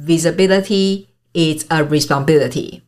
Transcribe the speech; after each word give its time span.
visibility 0.00 1.08
is 1.34 1.66
a 1.70 1.84
responsibility. 1.84 2.82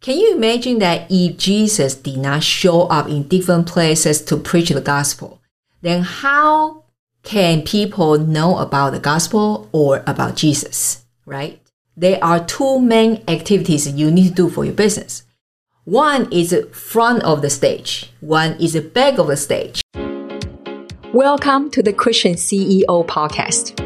Can 0.00 0.18
you 0.18 0.34
imagine 0.34 0.78
that 0.80 1.06
if 1.10 1.38
Jesus 1.38 1.94
did 1.94 2.18
not 2.18 2.42
show 2.42 2.82
up 2.82 3.08
in 3.08 3.26
different 3.26 3.66
places 3.66 4.22
to 4.26 4.36
preach 4.36 4.68
the 4.68 4.82
gospel, 4.82 5.40
then 5.80 6.02
how 6.02 6.84
can 7.22 7.62
people 7.62 8.18
know 8.18 8.58
about 8.58 8.90
the 8.90 9.00
gospel 9.00 9.68
or 9.72 10.04
about 10.06 10.36
Jesus, 10.36 11.06
right? 11.24 11.60
There 11.96 12.22
are 12.22 12.44
two 12.44 12.80
main 12.80 13.24
activities 13.26 13.90
you 13.90 14.10
need 14.10 14.28
to 14.28 14.34
do 14.34 14.50
for 14.50 14.64
your 14.64 14.74
business. 14.74 15.22
One 15.84 16.30
is 16.30 16.54
front 16.72 17.22
of 17.22 17.40
the 17.40 17.50
stage, 17.50 18.12
one 18.20 18.52
is 18.60 18.78
back 18.78 19.18
of 19.18 19.28
the 19.28 19.36
stage. 19.36 19.80
Welcome 21.14 21.70
to 21.70 21.82
the 21.82 21.94
Christian 21.94 22.34
CEO 22.34 23.06
podcast. 23.06 23.85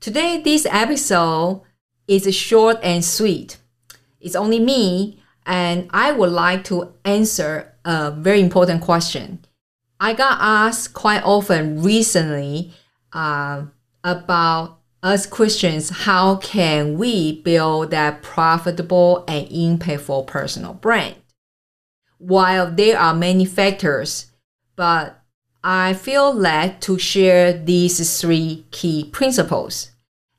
Today, 0.00 0.40
this 0.42 0.66
episode 0.66 1.62
is 2.06 2.32
short 2.34 2.76
and 2.82 3.04
sweet. 3.04 3.58
It's 4.20 4.36
only 4.36 4.60
me, 4.60 5.22
and 5.44 5.88
I 5.90 6.12
would 6.12 6.30
like 6.30 6.64
to 6.64 6.92
answer 7.04 7.74
a 7.84 8.10
very 8.10 8.40
important 8.40 8.82
question. 8.82 9.44
I 9.98 10.12
got 10.12 10.38
asked 10.40 10.92
quite 10.92 11.22
often 11.24 11.82
recently 11.82 12.72
uh, 13.12 13.64
about 14.04 14.80
us 15.02 15.26
Christians, 15.26 15.88
how 15.90 16.36
can 16.36 16.98
we 16.98 17.40
build 17.42 17.90
that 17.90 18.22
profitable 18.22 19.24
and 19.26 19.48
impactful 19.48 20.26
personal 20.26 20.74
brand? 20.74 21.16
While 22.18 22.70
there 22.70 22.98
are 22.98 23.14
many 23.14 23.44
factors, 23.44 24.30
but 24.74 25.22
I 25.68 25.94
feel 25.94 26.32
led 26.32 26.80
to 26.82 26.96
share 26.96 27.52
these 27.52 28.20
three 28.20 28.66
key 28.70 29.10
principles. 29.10 29.90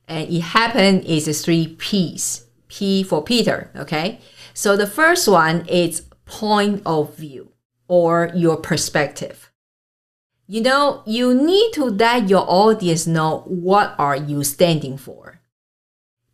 And 0.07 0.29
it 0.29 0.39
happened 0.39 1.03
is 1.03 1.43
three 1.43 1.75
P's. 1.77 2.45
P 2.69 3.03
for 3.03 3.21
Peter, 3.21 3.69
okay? 3.75 4.21
So 4.53 4.77
the 4.77 4.87
first 4.87 5.27
one 5.27 5.67
is 5.67 6.05
point 6.25 6.81
of 6.85 7.15
view 7.15 7.51
or 7.89 8.31
your 8.33 8.55
perspective. 8.55 9.51
You 10.47 10.61
know, 10.61 11.03
you 11.05 11.33
need 11.33 11.73
to 11.73 11.83
let 11.83 12.29
your 12.29 12.45
audience 12.47 13.05
know 13.05 13.43
what 13.47 13.95
are 13.99 14.15
you 14.15 14.45
standing 14.45 14.97
for. 14.97 15.41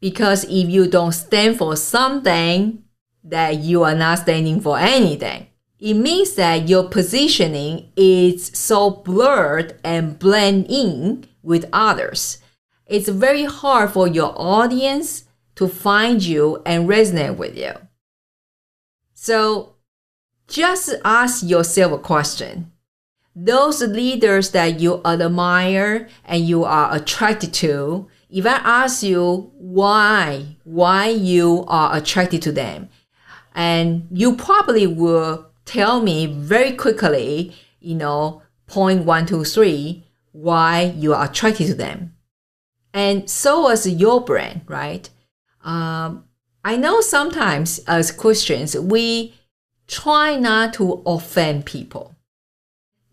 Because 0.02 0.44
if 0.44 0.70
you 0.70 0.88
don't 0.88 1.14
stand 1.14 1.58
for 1.58 1.76
something, 1.76 2.84
that 3.24 3.58
you 3.58 3.84
are 3.84 3.96
not 3.96 4.20
standing 4.20 4.62
for 4.62 4.78
anything. 4.78 5.48
It 5.84 5.96
means 5.96 6.36
that 6.36 6.70
your 6.70 6.88
positioning 6.88 7.92
is 7.98 8.48
so 8.54 8.90
blurred 8.90 9.78
and 9.84 10.18
blend 10.18 10.68
in 10.70 11.26
with 11.42 11.68
others. 11.74 12.38
It's 12.88 13.10
very 13.10 13.44
hard 13.44 13.92
for 13.92 14.08
your 14.08 14.34
audience 14.38 15.26
to 15.56 15.68
find 15.68 16.24
you 16.24 16.62
and 16.66 16.88
resonate 16.88 17.36
with 17.36 17.58
you. 17.58 17.74
So 19.14 19.76
just 20.48 20.94
ask 21.04 21.44
yourself 21.46 21.92
a 21.92 21.98
question 21.98 22.72
those 23.36 23.82
leaders 23.82 24.52
that 24.52 24.80
you 24.80 25.02
admire 25.04 26.08
and 26.24 26.48
you 26.48 26.64
are 26.64 26.96
attracted 26.96 27.54
to, 27.56 28.08
if 28.30 28.46
I 28.46 28.62
ask 28.64 29.04
you 29.04 29.52
why, 29.58 30.56
why 30.64 31.10
you 31.10 31.66
are 31.68 31.98
attracted 31.98 32.42
to 32.44 32.54
them, 32.54 32.88
and 33.54 34.08
you 34.12 34.38
probably 34.38 34.88
will 34.88 35.50
tell 35.66 36.02
me 36.02 36.26
very 36.26 36.74
quickly, 36.74 37.56
you 37.80 37.96
know, 37.96 38.42
point 38.68 39.06
one, 39.06 39.26
two, 39.26 39.44
three, 39.44 40.06
why 40.32 40.94
you 40.96 41.14
are 41.14 41.26
attracted 41.26 41.68
to 41.68 41.76
them. 41.76 42.16
And 42.94 43.30
so 43.30 43.70
is 43.70 43.88
your 43.88 44.24
brand, 44.24 44.62
right? 44.68 45.10
Um, 45.64 46.26
I 46.64 46.78
know 46.78 47.02
sometimes 47.02 47.80
as 47.88 48.12
Christians, 48.12 48.78
we 48.78 49.36
try 49.88 50.38
not 50.38 50.74
to 50.76 51.02
offend 51.06 51.66
people 51.66 52.14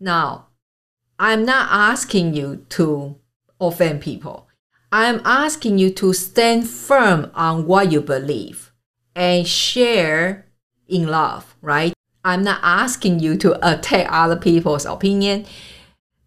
now, 0.01 0.47
I'm 1.19 1.45
not 1.45 1.67
asking 1.71 2.33
you 2.33 2.65
to 2.69 3.17
offend 3.59 4.01
people. 4.01 4.47
I'm 4.91 5.21
asking 5.23 5.77
you 5.77 5.91
to 5.91 6.11
stand 6.11 6.67
firm 6.67 7.31
on 7.35 7.67
what 7.67 7.91
you 7.91 8.01
believe 8.01 8.73
and 9.15 9.47
share 9.47 10.47
in 10.87 11.07
love, 11.07 11.55
right? 11.61 11.93
I'm 12.23 12.43
not 12.43 12.59
asking 12.61 13.19
you 13.19 13.35
to 13.37 13.57
attack 13.67 14.07
other 14.09 14.35
people's 14.35 14.85
opinion. 14.85 15.45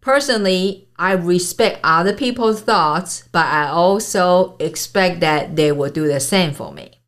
Personally, 0.01 0.87
I 0.97 1.13
respect 1.13 1.79
other 1.83 2.13
people's 2.13 2.61
thoughts, 2.61 3.27
but 3.31 3.45
I 3.45 3.67
also 3.67 4.55
expect 4.59 5.19
that 5.21 5.55
they 5.55 5.71
will 5.71 5.89
do 5.89 6.07
the 6.07 6.19
same 6.19 6.53
for 6.53 6.71
me. 6.71 7.01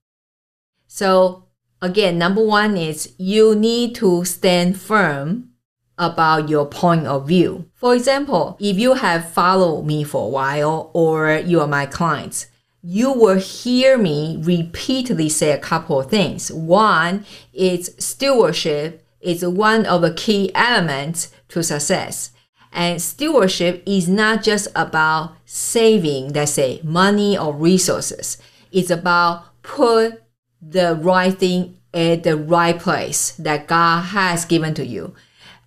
So, 0.88 1.46
again, 1.82 2.18
number 2.18 2.44
one 2.44 2.76
is 2.76 3.14
you 3.18 3.56
need 3.56 3.96
to 3.96 4.26
stand 4.26 4.80
firm 4.80 5.52
about 5.98 6.50
your 6.50 6.66
point 6.66 7.08
of 7.08 7.28
view. 7.28 7.70
For 7.74 7.96
example, 7.96 8.58
if 8.60 8.78
you 8.78 8.96
have 8.96 9.32
followed 9.32 9.86
me 9.86 10.04
for 10.04 10.26
a 10.26 10.30
while 10.30 10.92
or 10.94 11.38
you 11.38 11.62
are 11.62 11.68
my 11.68 11.86
clients, 11.86 12.48
you 12.82 13.12
will 13.12 13.38
hear 13.38 13.98
me 13.98 14.38
repeatedly 14.42 15.30
say 15.30 15.52
a 15.52 15.58
couple 15.58 16.00
of 16.00 16.10
things. 16.10 16.52
One 16.52 17.26
is 17.54 17.94
stewardship 17.98 19.06
is 19.20 19.46
one 19.46 19.86
of 19.86 20.02
the 20.02 20.14
key 20.14 20.52
elements 20.56 21.32
to 21.50 21.64
success. 21.64 22.32
And 22.72 23.02
stewardship 23.02 23.82
is 23.86 24.08
not 24.08 24.44
just 24.44 24.68
about 24.76 25.36
saving, 25.46 26.34
let's 26.34 26.54
say, 26.54 26.80
money 26.84 27.38
or 27.38 27.54
resources. 27.54 28.38
It's 28.72 28.92
about 28.92 29.46
put 29.64 30.22
the 30.62 30.96
right 30.96 31.38
thing 31.38 31.78
at 31.94 32.24
the 32.24 32.38
right 32.38 32.78
place 32.78 33.32
that 33.32 33.68
God 33.68 34.02
has 34.02 34.46
given 34.46 34.74
to 34.76 34.86
you. 34.86 35.16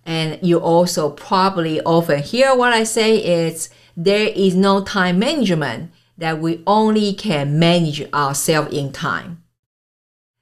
And 0.05 0.39
you 0.41 0.59
also 0.59 1.09
probably 1.09 1.81
often 1.81 2.23
hear 2.23 2.55
what 2.55 2.73
I 2.73 2.83
say 2.83 3.17
is 3.17 3.69
there 3.97 4.29
is 4.29 4.55
no 4.55 4.83
time 4.83 5.19
management 5.19 5.91
that 6.21 6.39
we 6.39 6.61
only 6.67 7.13
can 7.13 7.57
manage 7.57 8.03
ourselves 8.13 8.71
in 8.71 8.91
time. 8.91 9.43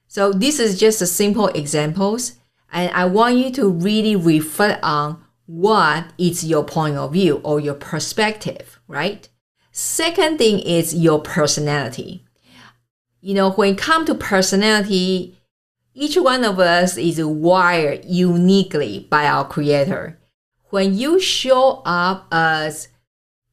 So 0.10 0.34
this 0.34 0.60
is 0.60 0.78
just 0.78 1.02
a 1.02 1.08
simple 1.08 1.48
examples 1.48 2.34
and 2.70 2.92
I 2.92 3.06
want 3.06 3.38
you 3.38 3.50
to 3.54 3.70
really 3.70 4.18
reflect 4.18 4.84
on 4.84 5.24
what 5.46 6.08
is 6.18 6.44
your 6.44 6.66
point 6.66 6.98
of 6.98 7.14
view 7.14 7.40
or 7.46 7.62
your 7.62 7.76
perspective, 7.76 8.78
right? 8.90 9.30
Second 9.72 10.38
thing 10.38 10.60
is 10.60 10.94
your 10.94 11.22
personality. 11.22 12.26
You 13.22 13.36
know, 13.36 13.52
when 13.52 13.76
it 13.76 13.78
comes 13.78 14.08
to 14.08 14.16
personality, 14.16 15.40
each 15.94 16.18
one 16.18 16.44
of 16.44 16.60
us 16.60 16.98
is 16.98 17.24
wired 17.24 18.04
uniquely 18.04 19.08
by 19.10 19.28
our 19.28 19.48
creator. 19.48 20.20
When 20.72 20.94
you 20.94 21.22
show 21.22 21.82
up 21.86 22.28
as 22.34 22.90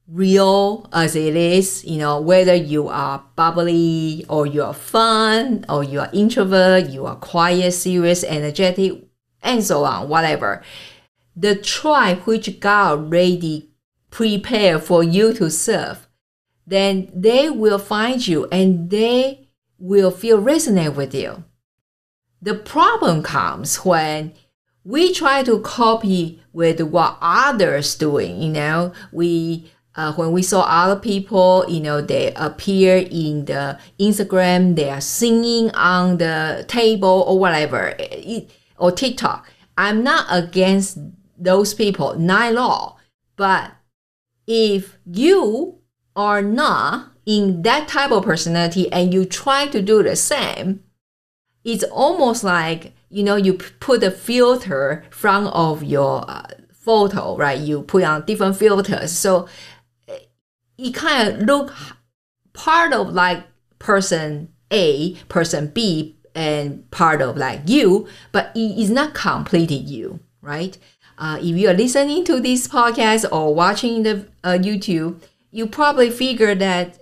real 0.09 0.89
as 0.93 1.17
it 1.17 1.34
is, 1.37 1.84
you 1.84 1.99
know, 1.99 2.21
whether 2.21 2.55
you 2.55 2.89
are 2.89 3.25
bubbly 3.34 4.25
or 4.28 4.47
you 4.47 4.62
are 4.62 4.75
fun 4.75 5.65
or 5.69 5.83
you 5.83 6.01
are 6.01 6.10
introvert, 6.13 6.91
you 6.91 7.07
are 7.07 7.16
quiet, 7.16 7.72
serious, 7.72 8.22
energetic, 8.25 8.92
and 9.42 9.65
so 9.65 9.84
on, 9.84 10.09
whatever. 10.09 10.63
The 11.34 11.57
tribe 11.57 12.21
which 12.21 12.60
God 12.60 12.98
already 12.98 13.71
prepared 14.10 14.83
for 14.83 15.03
you 15.03 15.33
to 15.34 15.51
serve, 15.51 16.09
then 16.66 17.10
they 17.15 17.51
will 17.51 17.78
find 17.78 18.27
you 18.27 18.47
and 18.47 18.91
they 18.91 19.48
will 19.78 20.10
feel 20.10 20.41
resonate 20.41 20.95
with 20.95 21.15
you. 21.15 21.45
The 22.41 22.54
problem 22.54 23.22
comes 23.22 23.84
when 23.84 24.33
we 24.84 25.13
try 25.13 25.42
to 25.42 25.60
copy 25.60 26.41
with 26.53 26.81
what 26.81 27.19
others 27.21 27.97
doing. 27.97 28.41
You 28.41 28.53
know, 28.53 28.92
we 29.10 29.72
uh, 29.97 30.13
when 30.13 30.31
we 30.33 30.43
saw 30.43 30.60
other 30.63 31.01
people, 31.01 31.65
you 31.69 31.81
know, 31.81 32.01
they 32.01 32.33
appear 32.34 32.98
in 33.10 33.47
the 33.47 33.78
Instagram, 33.98 34.77
they 34.77 34.91
are 34.91 35.01
singing 35.01 35.71
on 35.71 36.19
the 36.19 36.65
table 36.69 37.25
or 37.27 37.39
whatever, 37.39 37.95
it, 37.98 38.51
or 38.77 38.93
TikTok. 38.93 39.48
I'm 39.78 40.03
not 40.03 40.27
against 40.31 40.98
those 41.39 41.72
people, 41.72 42.19
not 42.19 42.53
at 42.53 42.57
all. 42.57 43.01
But 43.37 43.72
if 44.47 44.98
you 45.07 45.78
are 46.15 46.43
not 46.43 47.13
in 47.25 47.63
that 47.63 47.89
type 47.89 48.13
of 48.13 48.25
personality 48.25 48.91
and 48.93 49.13
you 49.13 49.25
try 49.25 49.66
to 49.69 49.81
do 49.81 50.03
the 50.03 50.16
same, 50.16 50.83
it's 51.65 51.84
almost 51.84 52.45
like, 52.45 52.93
you 53.09 53.22
know, 53.22 53.37
you 53.37 53.54
put 53.54 54.03
a 54.03 54.10
filter 54.10 55.04
front 55.10 55.48
of 55.48 55.83
your 55.83 56.25
uh, 56.31 56.47
photo, 56.71 57.37
right? 57.37 57.59
You 57.59 57.83
put 57.83 58.04
on 58.04 58.25
different 58.25 58.57
filters. 58.57 59.10
So 59.10 59.48
it 60.78 60.95
kind 60.95 61.28
of 61.28 61.43
look 61.43 61.75
part 62.53 62.93
of 62.93 63.13
like 63.13 63.45
person 63.78 64.53
A, 64.73 65.15
person 65.28 65.69
B, 65.69 66.17
and 66.34 66.89
part 66.91 67.23
of 67.23 67.37
like 67.37 67.63
you, 67.67 68.09
but 68.33 68.53
it 68.55 68.78
is 68.78 68.91
not 68.91 69.15
completely 69.15 69.77
you, 69.77 70.21
right? 70.43 70.77
Uh, 71.19 71.39
if 71.41 71.57
you 71.57 71.69
are 71.69 71.75
listening 71.75 72.25
to 72.25 72.41
this 72.41 72.69
podcast 72.69 73.25
or 73.33 73.55
watching 73.55 74.03
the 74.03 74.27
uh, 74.45 74.51
YouTube, 74.51 75.23
you 75.51 75.67
probably 75.67 76.11
figure 76.11 76.55
that 76.55 76.99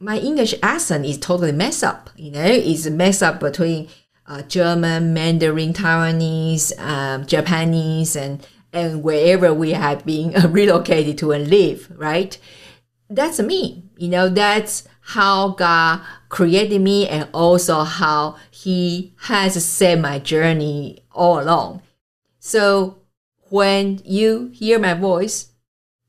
my 0.00 0.18
English 0.18 0.54
accent 0.62 1.04
is 1.04 1.18
totally 1.18 1.52
messed 1.52 1.84
up. 1.84 2.10
You 2.16 2.30
know, 2.30 2.44
it's 2.44 2.88
messed 2.88 3.22
up 3.22 3.40
between 3.40 3.88
uh, 4.26 4.42
German, 4.42 5.12
Mandarin, 5.12 5.74
Taiwanese, 5.74 6.78
um, 6.80 7.26
Japanese, 7.26 8.16
and 8.16 8.46
and 8.72 9.02
wherever 9.02 9.54
we 9.54 9.72
have 9.72 10.04
been 10.04 10.32
relocated 10.52 11.18
to 11.18 11.32
and 11.32 11.48
live, 11.48 11.90
right? 11.96 12.38
That's 13.08 13.40
me. 13.40 13.84
You 13.96 14.08
know, 14.08 14.28
that's 14.28 14.86
how 15.00 15.50
God 15.50 16.00
created 16.28 16.80
me 16.80 17.08
and 17.08 17.28
also 17.32 17.84
how 17.84 18.36
He 18.50 19.14
has 19.22 19.64
set 19.64 19.98
my 20.00 20.18
journey 20.18 21.04
all 21.12 21.40
along. 21.40 21.82
So 22.40 22.98
when 23.48 24.00
you 24.04 24.50
hear 24.52 24.78
my 24.78 24.94
voice, 24.94 25.52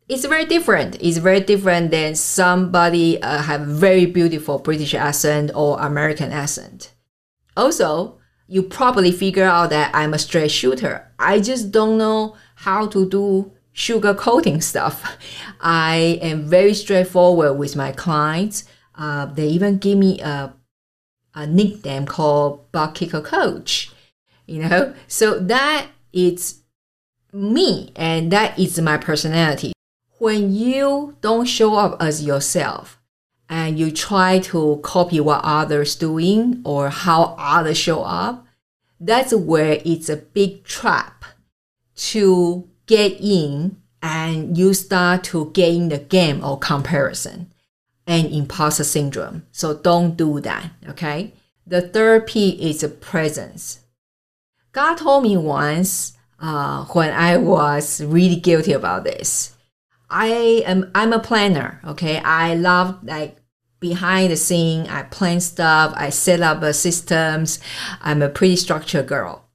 it's 0.10 0.26
very 0.26 0.46
different. 0.46 1.02
It's 1.02 1.18
very 1.18 1.42
different 1.42 1.92
than 1.92 2.16
somebody 2.16 3.22
uh, 3.22 3.42
have 3.42 3.62
very 3.62 4.06
beautiful 4.06 4.58
British 4.58 4.94
accent 4.94 5.52
or 5.54 5.80
American 5.80 6.32
accent. 6.32 6.94
Also, 7.56 8.18
you 8.48 8.64
probably 8.64 9.12
figure 9.12 9.44
out 9.44 9.70
that 9.72 9.92
I'm 9.94 10.14
a 10.14 10.20
straight 10.20 10.52
shooter. 10.52 11.12
I 11.20 11.42
just 11.42 11.72
don't 11.72 11.98
know 11.98 12.38
how 12.56 12.88
to 12.88 13.08
do 13.10 13.52
sugar 13.78 14.16
coating 14.16 14.60
stuff. 14.60 15.18
I 15.62 16.20
am 16.22 16.50
very 16.50 16.74
straightforward 16.74 17.58
with 17.58 17.76
my 17.76 17.92
clients. 17.92 18.64
Uh, 18.96 19.28
they 19.28 19.48
even 19.48 19.78
give 19.78 20.00
me 20.00 20.20
a, 20.20 20.54
a 21.36 21.46
nickname 21.46 22.08
called 22.08 22.72
butt 22.72 22.96
kicker 22.96 23.22
coach. 23.22 23.92
You 24.48 24.64
know, 24.64 24.96
so 25.08 25.38
that 25.40 25.88
is 26.12 26.62
me 27.32 27.92
and 27.96 28.32
that 28.32 28.58
is 28.58 28.80
my 28.80 28.98
personality. 28.98 29.74
When 30.18 30.54
you 30.56 31.16
don't 31.22 31.46
show 31.46 31.76
up 31.76 32.02
as 32.02 32.24
yourself 32.24 33.00
and 33.48 33.78
you 33.78 33.92
try 33.92 34.40
to 34.40 34.80
copy 34.84 35.20
what 35.20 35.42
others 35.44 35.96
doing 35.96 36.62
or 36.66 36.90
how 36.90 37.36
others 37.38 37.78
show 37.78 38.02
up, 38.02 38.48
that's 39.00 39.34
where 39.34 39.80
it's 39.86 40.10
a 40.10 40.18
big 40.18 40.64
trap 40.64 41.24
to 41.96 42.68
get 42.88 43.20
in 43.22 43.78
and 44.02 44.58
you 44.58 44.74
start 44.74 45.24
to 45.26 45.52
get 45.52 45.74
in 45.74 45.90
the 45.90 46.00
game 46.00 46.44
or 46.44 46.58
comparison 46.58 47.52
and 48.06 48.28
imposter 48.28 48.84
syndrome. 48.84 49.46
So 49.52 49.76
don't 49.76 50.16
do 50.16 50.40
that, 50.40 50.72
okay? 50.90 51.34
The 51.66 51.82
third 51.82 52.28
P 52.28 52.52
is 52.70 52.88
presence. 53.02 53.82
God 54.72 54.96
told 54.96 55.24
me 55.24 55.36
once 55.36 56.14
uh, 56.40 56.86
when 56.86 57.12
I 57.12 57.38
was 57.38 58.02
really 58.04 58.38
guilty 58.38 58.72
about 58.72 59.04
this. 59.04 59.58
I 60.10 60.64
am 60.66 60.90
I'm 60.96 61.12
a 61.12 61.20
planner. 61.20 61.82
Okay, 61.86 62.20
I 62.20 62.56
love 62.56 63.04
like 63.04 63.38
behind 63.80 64.32
the 64.32 64.38
scene. 64.38 64.88
I 64.88 65.04
plan 65.04 65.42
stuff. 65.42 65.94
I 65.98 66.10
set 66.10 66.42
up 66.42 66.64
systems. 66.74 67.60
I'm 68.02 68.22
a 68.22 68.30
pretty 68.30 68.56
structured 68.56 69.08
girl, 69.08 69.47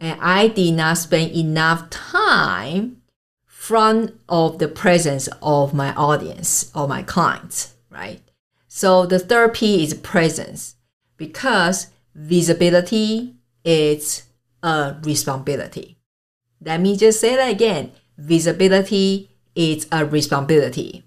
and 0.00 0.20
I 0.20 0.48
did 0.48 0.74
not 0.74 0.98
spend 0.98 1.32
enough 1.32 1.90
time 1.90 3.02
front 3.46 4.18
of 4.28 4.58
the 4.58 4.68
presence 4.68 5.28
of 5.42 5.74
my 5.74 5.94
audience 5.94 6.70
or 6.74 6.88
my 6.88 7.02
clients. 7.02 7.74
Right. 7.90 8.22
So 8.68 9.06
the 9.06 9.18
third 9.18 9.54
P 9.54 9.82
is 9.82 9.94
presence 9.94 10.76
because 11.16 11.88
visibility 12.14 13.36
is 13.64 14.22
a 14.62 14.96
responsibility. 15.02 15.98
Let 16.64 16.80
me 16.80 16.96
just 16.96 17.20
say 17.20 17.36
that 17.36 17.50
again. 17.50 17.92
Visibility 18.16 19.30
is 19.54 19.86
a 19.92 20.04
responsibility. 20.04 21.04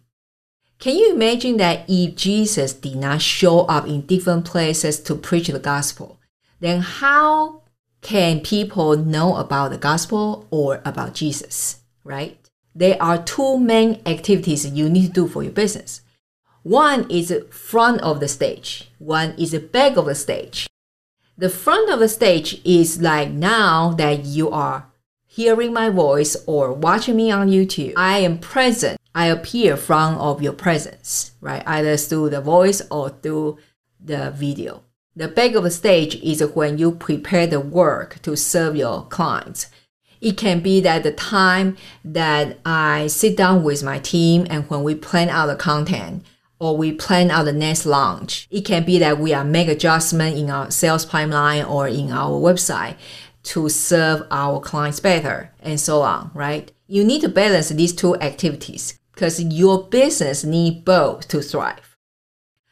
Can 0.79 0.95
you 0.95 1.13
imagine 1.13 1.57
that 1.57 1.85
if 1.87 2.15
Jesus 2.15 2.73
did 2.73 2.95
not 2.95 3.21
show 3.21 3.61
up 3.61 3.87
in 3.87 4.05
different 4.05 4.45
places 4.45 4.99
to 5.01 5.15
preach 5.15 5.47
the 5.47 5.59
gospel, 5.59 6.19
then 6.59 6.81
how 6.81 7.60
can 8.01 8.41
people 8.41 8.97
know 8.97 9.35
about 9.37 9.71
the 9.71 9.77
gospel 9.77 10.47
or 10.51 10.81
about 10.83 11.13
Jesus, 11.13 11.81
right? 12.03 12.37
There 12.73 13.01
are 13.01 13.21
two 13.21 13.59
main 13.59 14.01
activities 14.05 14.65
you 14.65 14.89
need 14.89 15.07
to 15.07 15.13
do 15.13 15.27
for 15.27 15.43
your 15.43 15.51
business. 15.51 16.01
One 16.63 17.09
is 17.09 17.33
front 17.49 18.01
of 18.01 18.19
the 18.19 18.27
stage, 18.27 18.89
one 18.99 19.33
is 19.37 19.53
back 19.57 19.97
of 19.97 20.05
the 20.05 20.15
stage. 20.15 20.67
The 21.37 21.49
front 21.49 21.89
of 21.89 21.99
the 21.99 22.07
stage 22.07 22.61
is 22.63 23.01
like 23.01 23.31
now 23.31 23.91
that 23.93 24.25
you 24.25 24.51
are 24.51 24.91
hearing 25.25 25.73
my 25.73 25.89
voice 25.89 26.35
or 26.45 26.73
watching 26.73 27.15
me 27.15 27.31
on 27.31 27.49
YouTube. 27.49 27.93
I 27.95 28.19
am 28.19 28.37
present. 28.37 28.99
I 29.15 29.27
appear 29.27 29.75
front 29.75 30.19
of 30.19 30.41
your 30.41 30.53
presence, 30.53 31.31
right? 31.41 31.63
Either 31.65 31.97
through 31.97 32.29
the 32.29 32.41
voice 32.41 32.81
or 32.91 33.09
through 33.09 33.57
the 33.99 34.31
video. 34.31 34.83
The 35.13 35.27
back 35.27 35.55
of 35.55 35.63
the 35.63 35.71
stage 35.71 36.15
is 36.23 36.41
when 36.41 36.77
you 36.77 36.93
prepare 36.93 37.45
the 37.45 37.59
work 37.59 38.21
to 38.21 38.37
serve 38.37 38.77
your 38.77 39.05
clients. 39.07 39.67
It 40.21 40.37
can 40.37 40.61
be 40.61 40.79
that 40.81 41.03
the 41.03 41.11
time 41.11 41.75
that 42.05 42.59
I 42.65 43.07
sit 43.07 43.35
down 43.35 43.63
with 43.63 43.83
my 43.83 43.99
team 43.99 44.47
and 44.49 44.69
when 44.69 44.83
we 44.83 44.95
plan 44.95 45.27
out 45.27 45.47
the 45.47 45.55
content, 45.57 46.23
or 46.59 46.77
we 46.77 46.93
plan 46.93 47.31
out 47.31 47.45
the 47.45 47.51
next 47.51 47.87
launch. 47.87 48.47
It 48.51 48.61
can 48.61 48.85
be 48.85 48.99
that 48.99 49.17
we 49.17 49.33
are 49.33 49.43
make 49.43 49.67
adjustment 49.67 50.37
in 50.37 50.51
our 50.51 50.69
sales 50.69 51.05
pipeline 51.05 51.65
or 51.65 51.87
in 51.87 52.11
our 52.11 52.39
website 52.39 52.95
to 53.43 53.67
serve 53.67 54.27
our 54.29 54.59
clients 54.59 54.99
better 54.99 55.51
and 55.59 55.79
so 55.79 56.03
on, 56.03 56.29
right? 56.35 56.71
You 56.87 57.03
need 57.03 57.21
to 57.21 57.29
balance 57.29 57.69
these 57.69 57.93
two 57.93 58.15
activities 58.17 58.99
because 59.11 59.43
your 59.43 59.87
business 59.87 60.43
need 60.43 60.85
both 60.85 61.27
to 61.29 61.41
thrive. 61.41 61.90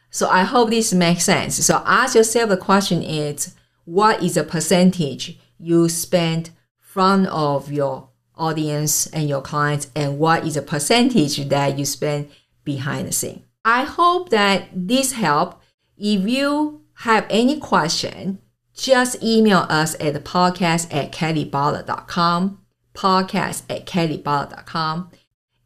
So 0.09 0.27
I 0.27 0.43
hope 0.43 0.69
this 0.69 0.93
makes 0.93 1.23
sense. 1.23 1.63
So 1.65 1.83
ask 1.85 2.15
yourself 2.15 2.49
the 2.49 2.57
question 2.57 3.01
is 3.03 3.55
what 3.85 4.23
is 4.23 4.35
the 4.35 4.43
percentage 4.43 5.39
you 5.59 5.89
spend 5.89 6.51
front 6.77 7.27
of 7.27 7.71
your 7.71 8.09
audience 8.35 9.07
and 9.07 9.29
your 9.29 9.41
clients 9.41 9.91
and 9.95 10.17
what 10.17 10.45
is 10.45 10.55
the 10.55 10.61
percentage 10.61 11.37
that 11.49 11.77
you 11.77 11.85
spend 11.85 12.29
behind 12.63 13.07
the 13.07 13.11
scene? 13.11 13.43
I 13.65 13.83
hope 13.83 14.29
that 14.29 14.69
this 14.73 15.11
helped. 15.11 15.63
If 15.97 16.27
you 16.27 16.81
have 16.93 17.25
any 17.29 17.59
question, 17.59 18.39
just 18.73 19.21
email 19.21 19.65
us 19.69 19.95
at 19.95 20.13
podcast 20.23 20.93
at 20.93 21.11
kellybotha.com, 21.11 22.59
podcast 22.93 23.63
at 23.69 23.85
kellybotha.com. 23.85 25.11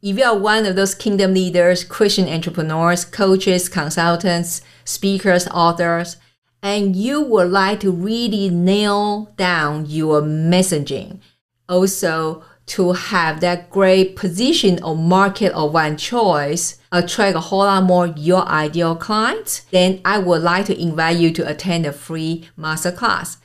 If 0.06 0.18
you 0.18 0.26
are 0.26 0.38
one 0.38 0.66
of 0.66 0.76
those 0.76 0.96
kingdom 0.96 1.34
leaders, 1.34 1.86
Christian 1.86 2.28
entrepreneurs, 2.28 3.06
coaches, 3.06 3.70
consultants, 3.70 4.62
speakers, 4.84 5.48
authors, 5.48 6.18
and 6.62 6.94
you 6.94 7.22
would 7.22 7.50
like 7.50 7.80
to 7.80 7.92
really 7.92 8.50
nail 8.50 9.32
down 9.38 9.86
your 9.86 10.22
messaging, 10.22 11.22
also 11.70 12.44
to 12.66 12.92
have 12.92 13.40
that 13.40 13.70
great 13.70 14.18
position 14.18 14.84
or 14.84 14.98
market 14.98 15.54
of 15.54 15.74
one 15.74 15.96
choice, 15.96 16.80
attract 16.92 17.38
a 17.38 17.40
whole 17.40 17.60
lot 17.60 17.86
more 17.86 18.08
your 18.08 18.46
ideal 18.50 18.98
clients, 18.98 19.62
then 19.72 20.02
I 20.04 20.20
would 20.20 20.42
like 20.42 20.66
to 20.66 20.78
invite 20.78 21.16
you 21.16 21.32
to 21.32 21.50
attend 21.50 21.86
a 21.86 21.94
free 21.94 22.50
masterclass. 22.60 23.38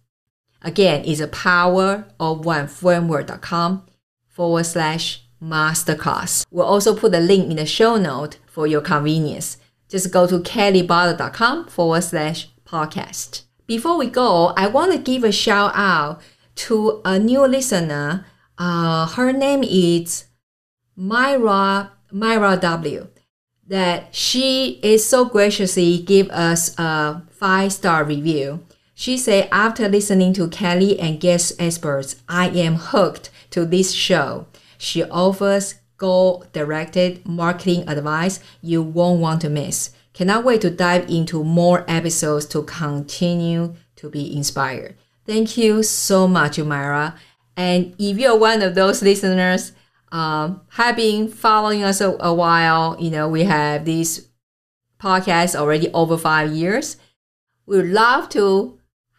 Again, 0.62 1.05
it's 1.05 1.21
a 1.21 1.29
powerofoneframework.com 1.29 3.87
forward 4.27 4.65
slash 4.65 5.23
masterclass. 5.43 6.47
We'll 6.50 6.67
also 6.67 6.97
put 6.97 7.12
the 7.12 7.21
link 7.21 7.50
in 7.50 7.57
the 7.57 7.67
show 7.67 7.97
note 7.97 8.38
for 8.47 8.67
your 8.67 8.81
convenience. 8.81 9.59
Just 9.88 10.12
go 10.12 10.27
to 10.27 10.41
kellybotha.com 10.41 11.69
forward 11.69 12.03
slash 12.03 12.49
podcast. 12.67 13.43
Before 13.67 13.97
we 13.97 14.09
go, 14.09 14.53
I 14.57 14.67
want 14.67 14.93
to 14.93 14.99
give 14.99 15.25
a 15.25 15.33
shout 15.33 15.73
out 15.75 16.21
to 16.57 17.00
a 17.05 17.19
new 17.19 17.47
listener. 17.47 18.27
Uh, 18.57 19.07
her 19.07 19.33
name 19.33 19.62
is 19.62 20.27
Myra 20.97 21.93
Myra 22.11 22.57
W. 22.57 23.09
That 23.67 24.15
she 24.15 24.81
is 24.83 25.07
so 25.07 25.27
graciously 25.27 25.99
give 25.99 26.31
us 26.31 26.77
a 26.79 27.23
five 27.31 27.73
star 27.73 28.05
review. 28.05 28.65
She 29.00 29.17
said 29.17 29.49
after 29.52 29.88
listening 29.88 30.33
to 30.33 30.49
Kelly 30.49 30.99
and 30.99 31.21
guest 31.21 31.52
experts, 31.61 32.17
I 32.28 32.49
am 32.49 32.75
hooked 32.75 33.31
to 33.50 33.64
this 33.64 33.93
show. 33.93 34.47
She 34.76 35.05
offers 35.05 35.76
goal 35.99 36.45
directed 36.52 37.25
marketing 37.25 37.88
advice 37.88 38.40
you 38.61 38.83
won't 38.83 39.21
want 39.21 39.40
to 39.43 39.49
miss. 39.49 39.90
Cannot 40.14 40.43
wait 40.43 40.62
to 40.62 40.71
dive 40.71 41.09
into 41.09 41.45
more 41.45 41.85
episodes 41.87 42.45
to 42.47 42.64
continue 42.64 43.76
to 43.95 44.11
be 44.11 44.37
inspired. 44.37 44.97
Thank 45.25 45.57
you 45.57 45.85
so 45.85 46.26
much, 46.26 46.59
Myra. 46.59 47.14
And 47.57 47.95
if 48.00 48.19
you're 48.19 48.37
one 48.37 48.62
of 48.62 48.75
those 48.75 49.00
listeners, 49.00 49.71
um, 50.11 50.62
have 50.71 50.97
been 50.97 51.28
following 51.28 51.85
us 51.85 52.00
a, 52.00 52.17
a 52.19 52.35
while, 52.35 52.97
you 52.99 53.11
know, 53.11 53.28
we 53.28 53.45
have 53.45 53.85
these 53.85 54.28
podcasts 55.00 55.55
already 55.55 55.88
over 55.93 56.19
five 56.19 56.50
years. 56.50 56.97
We'd 57.64 57.85
love 57.85 58.28
to 58.31 58.78